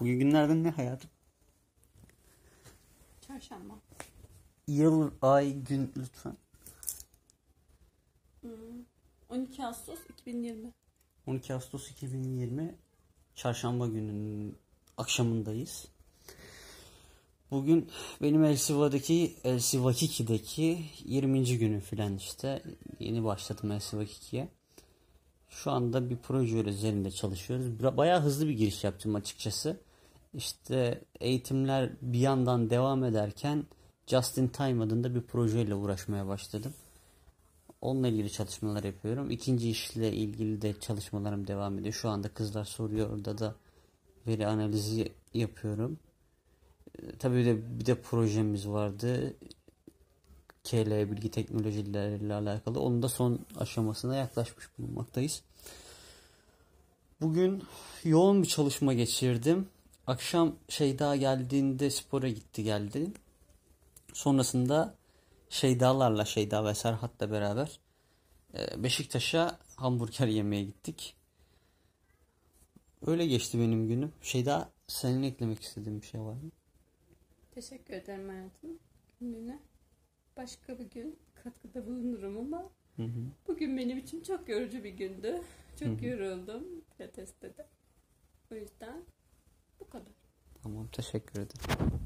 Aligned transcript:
Bugün 0.00 0.18
günlerden 0.18 0.64
ne 0.64 0.70
hayatım? 0.70 1.10
Çarşamba. 3.26 3.74
Yıl, 4.68 5.10
ay, 5.22 5.52
gün 5.52 5.92
lütfen. 5.96 6.36
12 9.28 9.66
Ağustos 9.66 9.98
2020. 10.08 10.72
12 11.26 11.54
Ağustos 11.54 11.90
2020 11.90 12.74
Çarşamba 13.34 13.86
gününün 13.86 14.58
akşamındayız. 14.96 15.88
Bugün 17.50 17.90
benim 18.22 18.44
Elsiva'daki 18.44 19.36
Elsivakiki'deki 19.44 20.84
20. 21.04 21.58
günü 21.58 21.80
filan 21.80 22.16
işte. 22.16 22.62
Yeni 23.00 23.24
başladım 23.24 23.72
Elsivakiki'ye. 23.72 24.48
Şu 25.48 25.70
anda 25.70 26.10
bir 26.10 26.16
proje 26.16 26.58
üzerinde 26.58 27.10
çalışıyoruz. 27.10 27.96
Bayağı 27.96 28.20
hızlı 28.20 28.48
bir 28.48 28.52
giriş 28.52 28.84
yaptım 28.84 29.14
açıkçası. 29.14 29.85
İşte 30.36 31.00
eğitimler 31.20 31.90
bir 32.02 32.18
yandan 32.18 32.70
devam 32.70 33.04
ederken 33.04 33.64
Just 34.06 34.38
in 34.38 34.48
Time 34.48 34.84
adında 34.84 35.14
bir 35.14 35.20
projeyle 35.20 35.74
uğraşmaya 35.74 36.26
başladım. 36.26 36.74
Onunla 37.80 38.08
ilgili 38.08 38.32
çalışmalar 38.32 38.84
yapıyorum. 38.84 39.30
İkinci 39.30 39.70
işle 39.70 40.12
ilgili 40.12 40.62
de 40.62 40.80
çalışmalarım 40.80 41.46
devam 41.46 41.78
ediyor. 41.78 41.94
Şu 41.94 42.08
anda 42.08 42.28
kızlar 42.28 42.64
soruyor. 42.64 43.10
Orada 43.10 43.38
da 43.38 43.54
veri 44.26 44.46
analizi 44.46 45.12
yapıyorum. 45.34 45.98
Ee, 46.98 47.18
Tabii 47.18 47.44
de 47.44 47.78
bir 47.78 47.86
de 47.86 48.00
projemiz 48.00 48.68
vardı. 48.68 49.34
KL 50.64 51.10
bilgi 51.10 51.30
teknolojileriyle 51.30 52.34
alakalı. 52.34 52.80
Onun 52.80 53.02
da 53.02 53.08
son 53.08 53.38
aşamasına 53.58 54.16
yaklaşmış 54.16 54.68
bulunmaktayız. 54.78 55.42
Bugün 57.20 57.62
yoğun 58.04 58.42
bir 58.42 58.48
çalışma 58.48 58.92
geçirdim. 58.94 59.68
Akşam 60.06 60.56
Şeyda 60.68 61.16
geldiğinde 61.16 61.90
spora 61.90 62.28
gitti 62.28 62.64
geldi. 62.64 63.12
Sonrasında 64.12 64.94
Şeydalarla 65.48 66.24
Şeyda 66.24 66.64
ve 66.64 66.74
Serhat'la 66.74 67.30
beraber 67.30 67.80
e, 68.54 68.82
Beşiktaş'a 68.82 69.58
hamburger 69.76 70.26
yemeye 70.26 70.64
gittik. 70.64 71.16
Öyle 73.06 73.26
geçti 73.26 73.58
benim 73.58 73.88
günüm. 73.88 74.12
Şeyda 74.22 74.70
senin 74.86 75.22
eklemek 75.22 75.62
istediğin 75.62 76.00
bir 76.00 76.06
şey 76.06 76.20
var 76.20 76.34
mı? 76.34 76.50
Teşekkür 77.50 77.94
ederim 77.94 78.28
hayatım. 78.28 78.78
Gününe 79.20 79.58
başka 80.36 80.78
bir 80.78 80.90
gün 80.90 81.18
katkıda 81.34 81.86
bulunurum 81.86 82.38
ama 82.38 82.70
Hı 82.96 83.02
hı. 83.02 83.20
bugün 83.48 83.78
benim 83.78 83.98
için 83.98 84.22
çok 84.22 84.48
yorucu 84.48 84.84
bir 84.84 84.90
gündü. 84.90 85.42
Çok 85.78 86.02
yoruldum 86.02 86.64
pilateste 86.96 87.56
de. 87.56 87.66
O 88.52 88.54
yüzden. 88.54 89.04
Tamam 90.66 90.86
teşekkür 90.92 91.40
ederim. 91.40 92.00